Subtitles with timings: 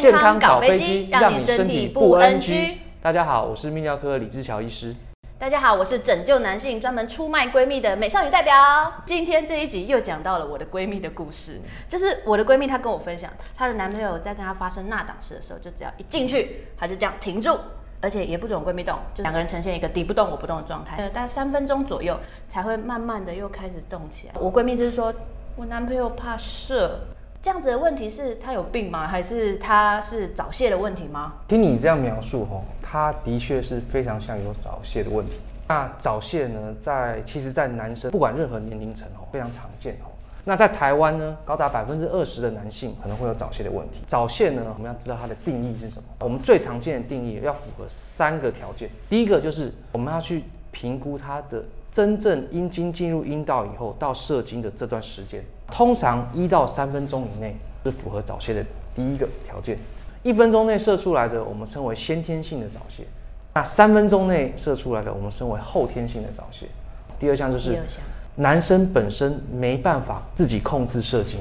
[0.00, 2.78] 健康搞飞机，让你身体不 NG。
[3.00, 4.94] 大家好，我是泌尿科李志乔医师。
[5.38, 8.54] 大家好，我是拯救男性专门出卖闺蜜的美少女代表。
[9.06, 17.56] 今天这一集又讲到了我的闺蜜的故事，就是我的闺蜜她跟我分享，她的男朋友在跟她发生那档事的时候，就只要一进去，她就这样停住，
[18.00, 24.34] 而且也不准闺蜜动，就两个人呈现一个敌不动我不动的状态，大概三分钟左右才会慢慢的又开始动起来。
[24.40, 25.14] 我闺蜜就是说
[25.56, 26.98] 我男朋友怕射。
[27.44, 29.06] 这样子的问题是他有病吗？
[29.06, 31.34] 还是他是早泄的问题吗？
[31.46, 35.32] 听你这样描述，吼，他的确是非常像有早泄的问题。
[35.68, 40.10] 那早泄呢，在其实，在男生不管任何年龄层，吼，非常常见，吼。
[40.42, 44.00] 那在台湾呢，高达百分之二十的男性可能会有早泄的问题。
[44.06, 46.08] 早泄呢，我们要知道它的定义是什么？
[46.20, 48.88] 我们最常见的定义要符合三个条件。
[49.10, 51.62] 第一个就是我们要去评估他的
[51.94, 55.40] 真正阴茎进入阴道以后到射精的这段时间。
[55.70, 59.78] 通常一到三分钟以内是符合早泄的第一个条件，
[60.24, 63.04] 一分钟内射出来的我们称为先天性的早泄，
[63.54, 66.66] 那三分钟内射出来的我们称为后天性的早泄。
[67.20, 67.78] 第二项就是
[68.34, 71.38] 男生本身没办法自己控制射精，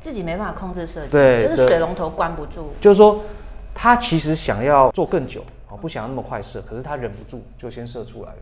[0.00, 3.20] 自己没办法控制射精，对，就是水龙头关不住，就是说
[3.74, 8.38] 他其实想要做更久啊，不想要那么快射，可是他忍不住就先射出来了。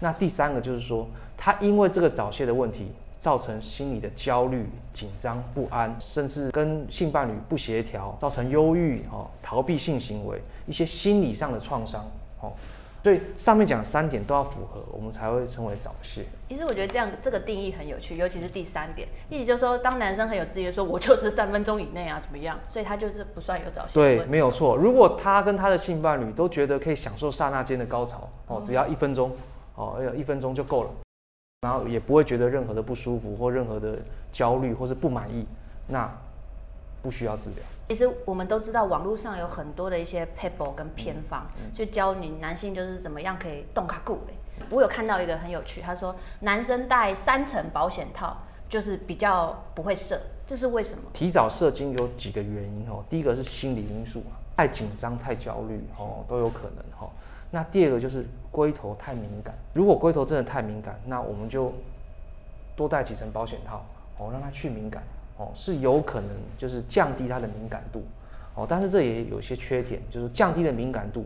[0.00, 2.92] 那第三个就是说他因为这个早泄的问题。
[3.18, 12.04] 造成心理的焦虑、紧张、不安，甚至跟性伴侣不协调，造成忧郁、哦，逃避性行为，一些心理上的创伤，
[12.40, 12.52] 哦，
[13.02, 16.24] 所以上面讲三点都要符合，我们才会称为早泄。
[16.48, 23.94] 其实我觉得这样这个定义很有趣，尤其是第三点，意思就是说，当男生很有自信说，我就是三分钟以内啊，怎么样，所以他就是不算有早泄。
[23.94, 24.76] 对，没有错。
[24.76, 29.32] 如果他跟他的性伴侣都觉得可以享受刹那间的高潮，哦，只要一分钟，
[29.76, 30.90] 哦，要一分钟就够了。
[31.62, 33.98] 然后也不会觉得任何的不舒服或任何的
[34.30, 35.46] 焦虑或是不满意，
[35.88, 36.08] 那
[37.02, 37.58] 不需要治疗。
[37.88, 44.18] 其实我们都知道，网络上有很多的一些 paper 跟偏方，嗯嗯、去教你男性就是怎么样可以动卡固。
[44.70, 48.36] 我有看到一个很有趣，他说男生戴三层保险套
[48.68, 51.02] 就是比较不会射，这是为什么？
[51.12, 54.22] 提早射精有几个原因哦，第一个是心理因素，
[54.56, 57.08] 太紧张、太焦虑哦都有可能哈。
[57.50, 61.72] 那第二个就是龟头太敏感，如果龟头真的太敏感，那我们就
[62.74, 63.84] 多戴几层保险套
[64.18, 65.02] 哦，让它去敏感
[65.38, 68.04] 哦，是有可能就是降低它的敏感度
[68.54, 71.24] 哦，但是这也有些缺点，就是降低的敏感度，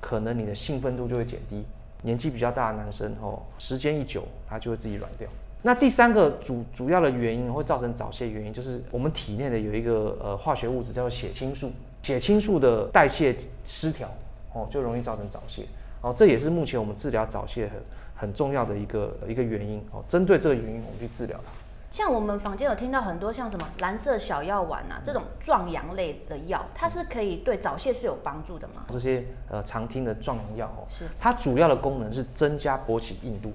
[0.00, 1.64] 可能你的兴奋度就会减低。
[2.04, 5.28] 年纪比较大的男生哦，时间一久，他就会自己软掉。
[5.62, 11.70] 那第三个主主要的原因会造成早泄原因，就是我们体内的有一个呃化学物质叫做血清素，
[12.02, 14.10] 血清素的代谢失调。
[14.52, 15.64] 哦，就容易造成早泄，
[16.00, 17.82] 哦，这也是目前我们治疗早泄很
[18.14, 19.82] 很重要的一个一个原因。
[19.92, 21.52] 哦，针对这个原因，我们去治疗它。
[21.90, 28.84] 像我们坊间有听到很多像什么蓝色小药丸啊，这种壮阳类的药，它是可以对早泄是有帮助的吗？
[28.88, 33.52] 这些呃常听的壮阳药哦，是它主要的功能是增加勃起硬度，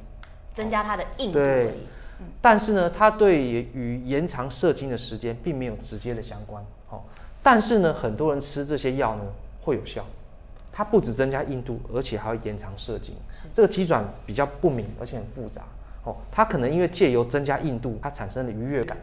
[0.53, 1.39] 增加它的硬度。
[1.39, 1.73] 对，
[2.19, 6.63] 嗯、但是呢，它对于延长射精的时间并没有直接的相关。
[6.89, 7.01] 哦，
[7.41, 9.23] 但是呢，很多人吃这些药呢
[9.63, 10.05] 会有效。
[10.77, 13.15] 它不止增加硬度，而且还会延长射精。
[13.51, 15.63] 这个机转比较不明，而且很复杂。
[16.03, 18.95] 哦，它可能因为借由增加硬度，它产生的愉悦感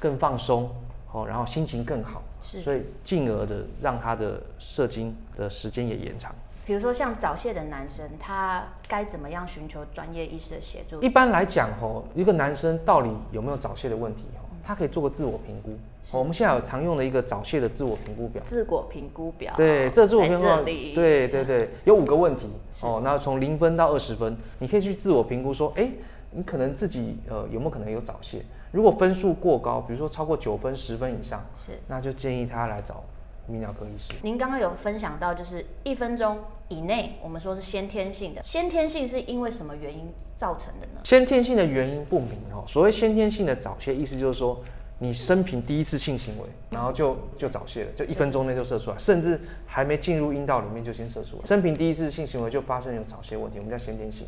[0.00, 0.70] 更放松，
[1.12, 6.34] 哦，然后心情更好，是所以进而的让他的射精的时间也延长。
[6.64, 11.02] 比如说像早泄的男生，他该怎么样寻求专业医师的协助？
[11.02, 14.24] 一般来讲，哦，一个男生到底有没有早泄的问题？
[14.68, 15.70] 他可以做个自我评估。
[16.12, 18.42] 我们现在有常用的一个早泄的自我评估表。
[18.44, 19.54] 自我评估表。
[19.56, 20.62] 对，这自我评估表。
[20.62, 22.50] 对对对，有五个问题
[22.82, 23.00] 哦。
[23.02, 25.88] 那从零分到二十分，你可以去自我评估说，哎，
[26.32, 28.42] 你可能自己呃有没有可能有早泄？
[28.70, 33.02] 如果分数过高，比如说超过九分、十分以上，是，那就建议他来找
[33.50, 34.12] 泌尿科医师。
[34.22, 36.38] 您刚刚有分享到，就是一分钟
[36.68, 38.42] 以内，我们说是先天性的。
[38.42, 41.00] 先天性是因为什么原因造成的呢？
[41.04, 42.64] 先天性的原因不明哦。
[42.66, 44.60] 所谓先天性的早泄，意思就是说，
[44.98, 51.44] 你生平第一次性行为，然后就就早泄了，就一分钟内就射出来，甚至还没进入阴道里面就先射出来。
[51.44, 54.26] 生平第一次性行为就发生有早泄问题，我们叫先天性。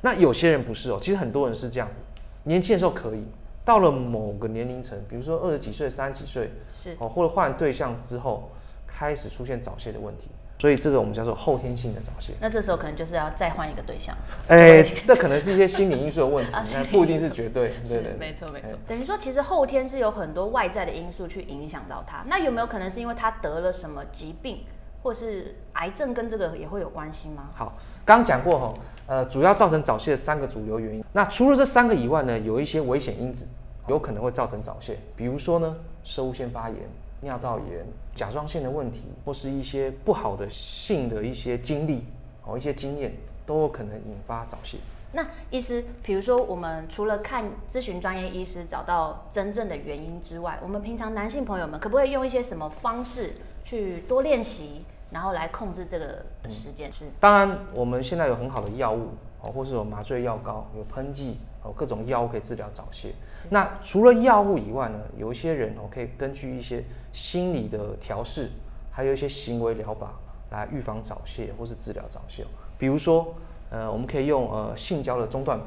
[0.00, 2.02] 那有些人不是哦，其实很多人是这样子，
[2.44, 3.24] 年轻的时候可以，
[3.64, 6.50] 到了某个年龄层，比如说二十几岁、三十几岁，
[6.82, 8.50] 是哦，或者换对象之后，
[8.96, 10.28] 开始出现早泄的问题。
[10.56, 12.32] 所以这个我们叫做后天性的早泄。
[12.40, 14.16] 那这时候可能就是要再换一个对象。
[14.48, 17.72] 哎，这可能是一些心理因素的问题， 那不一定是绝对。
[17.86, 18.70] 对对，没错没错。
[18.86, 22.22] 等于说，其实后天是有很多外在的因素去影响到他。
[22.28, 24.60] 那有没有可能是因为他得了什么疾病，
[25.02, 27.50] 或是癌症，跟这个也会有关系吗？
[27.52, 28.74] 好，刚讲过哈，
[29.08, 31.04] 呃，主要造成早泄的三个主流原因。
[31.12, 33.46] 那除了这三个以外呢，有一些危险因子
[33.88, 36.78] 有可能会造成早泄，比如说呢，摄护腺发炎。
[37.24, 37.84] 尿道炎、
[38.14, 42.04] 甲状腺的问题，或是一些不好的性的一些经历
[42.44, 43.12] 哦，一些经验
[43.44, 44.78] 都有可能引发早泄。
[45.16, 53.34] 那医师，比如说我们除了看咨询专业医师找到真正的原因之外，我们平常男性朋友们可不可以用一些什么方式
[53.64, 56.92] 去多练习，然后来控制这个时间？
[56.92, 59.10] 是、嗯，当然我们现在有很好的药物
[59.44, 63.12] 哦，或是有麻醉药膏、有喷剂哦，各种药物可以治疗早泄。
[63.50, 66.82] 那除了药物以外呢，有一些人哦可以根据一些
[67.12, 68.50] 心理的调试，
[68.90, 70.12] 还有一些行为疗法
[70.50, 72.44] 来预防早泄或是治疗早泄，
[72.78, 73.34] 比如说。
[73.70, 75.64] 呃，我们可以用呃性交的中断法，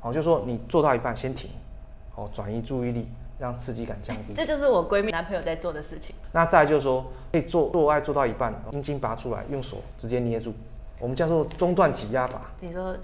[0.00, 1.48] 好、哦，就是说你做到一半先停，
[2.16, 3.06] 哦，转移注意力，
[3.38, 4.32] 让刺激感降低。
[4.34, 6.16] 这就是我闺蜜男朋友在做的事情。
[6.32, 10.52] 那再来就是说，可以做做爱做到一半，阴茎拔出来，用手直接捏住，
[10.98, 12.40] 我们叫做中断挤压法。
[12.58, 12.96] 你说，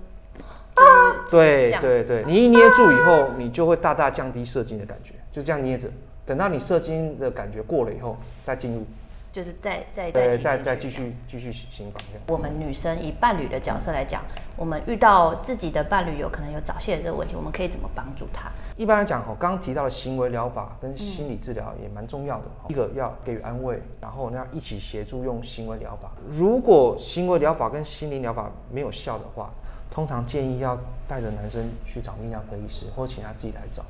[1.31, 5.89] 对对对，你一捏住以后，你就会大大降低射精的感觉，就这样捏着，
[6.25, 8.85] 等到你射精的感觉过了以后，再进入。
[9.33, 12.03] 就是再再再再再继续继续行房。
[12.27, 14.23] 我们女生以伴侣的角色来讲，
[14.57, 18.51] 我们遇到自己的伴侣有可能有早泄的这个问题，我们可以怎么帮助他？
[18.77, 22.45] 一般来讲，哈，刚刚提到的行为疗法跟心理治疗也蛮重要的。
[22.71, 26.11] 一个要给予安慰，然后要一起协助用行为疗法。
[26.29, 29.53] 如果行为疗法跟心理疗法没有效的话，
[29.91, 30.79] 通常建议要
[31.09, 33.85] 带着男生去找泌尿科医师，或请他自己来找。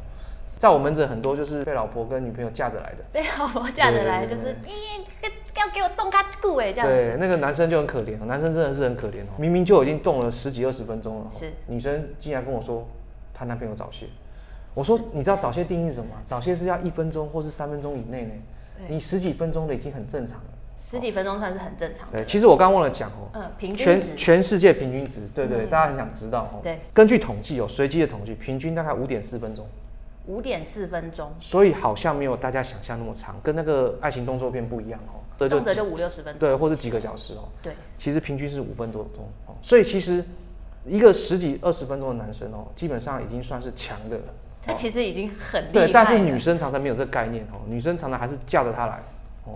[0.59, 5.01] 在我们这很多就是被老婆跟女朋友架着来的，被老婆架着来就是，咦，
[5.57, 6.87] 要给我动卡固哎这样。
[6.87, 11.51] 对，那个男生就很可怜，男生真的是很可怜哦，明明就已经动了十几二十分钟了，是。
[11.67, 12.87] 女生竟然跟我说
[13.33, 14.07] 她男朋友早泄，
[14.75, 16.17] 我说你知道早泄定义是什么吗？
[16.27, 18.33] 早泄是要一分钟或是三分钟以内呢，
[18.89, 20.51] 你十几分钟的已经很正常了，
[20.91, 22.19] 十几分钟算是很正常的。
[22.19, 26.59] 对，其实我刚忘了讲哦，嗯，平均全全世界平均值，对对，大家很想知道哦。
[26.65, 29.65] 对，根据统计哦，随机的统计，平均大概五点四分钟。
[30.27, 35.23] 五点四分钟，所以好像没有大家想象那么长，跟那个爱情动作片不一样哦。
[35.39, 37.49] 对，动辄就五六十分钟，对，或是几个小时哦。
[37.63, 39.55] 对，其实平均是五分多钟哦。
[39.63, 40.25] 所以其实
[40.85, 44.25] 一个十几二十分钟的男生哦，基本上已经算是强的了。
[44.63, 45.73] 他其实已经很厉害。
[45.73, 49.01] 对，但是女生常常没有这个概念哦，女生常常还是叫着他来。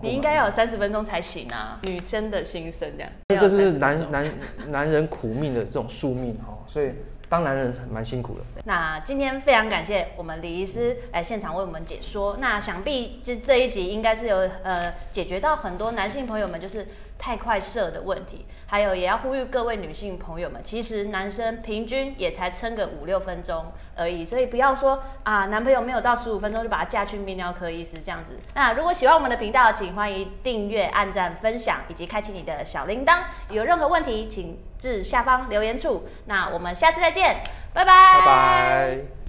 [0.02, 3.10] 你应该要有三十分钟才行啊，女生的心声这样。
[3.28, 4.32] 这是男男
[4.69, 6.92] 男人苦命的这种宿命哦，所以。
[7.26, 8.44] 当男人蛮辛苦的。
[8.64, 12.36] 那今天非常感谢我们李医师来现场为我们解说。
[12.38, 16.87] 那想必这这一集应该是有呃解决到很多男性朋友们就是
[17.25, 18.44] 太快射的问题。
[18.67, 28.38] 还有也要呼吁各位女性朋友们，其实男生平均也才撑个五六分钟而已，所以不要说啊男朋友没有到十五分钟就把他嫁去泌尿科医师这样子。
[28.53, 33.21] 那如果喜欢我们的频道，请欢迎订阅、按赞、分享以及开启你的小铃铛。
[33.49, 36.06] 有任何问题，请至下方留言处。
[36.26, 37.37] 那我们下次再见，
[37.73, 38.21] 拜拜。
[38.21, 39.24] 拜拜。